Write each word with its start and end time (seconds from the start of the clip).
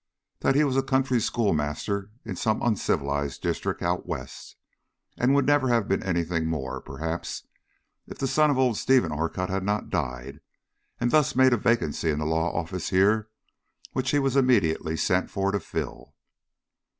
That 0.39 0.55
he 0.55 0.63
was 0.63 0.75
a 0.75 0.81
country 0.81 1.19
schoolmaster 1.21 2.09
in 2.25 2.35
some 2.35 2.59
uncivilized 2.63 3.43
district 3.43 3.83
out 3.83 4.07
West, 4.07 4.55
and 5.15 5.35
would 5.35 5.45
never 5.45 5.67
have 5.69 5.87
been 5.87 6.01
any 6.01 6.23
thing 6.23 6.47
more, 6.47 6.81
perhaps, 6.81 7.43
if 8.07 8.17
the 8.17 8.25
son 8.27 8.49
of 8.49 8.57
old 8.57 8.77
Stephen 8.77 9.11
Orcutt 9.11 9.51
had 9.51 9.63
not 9.63 9.91
died, 9.91 10.39
and 10.99 11.11
thus 11.11 11.35
made 11.35 11.53
a 11.53 11.57
vacancy 11.57 12.09
in 12.09 12.17
the 12.17 12.25
law 12.25 12.51
office 12.51 12.89
here 12.89 13.29
which 13.93 14.09
he 14.09 14.17
was 14.17 14.35
immediately 14.35 14.97
sent 14.97 15.29
for 15.29 15.51
to 15.51 15.59
fill." 15.59 16.15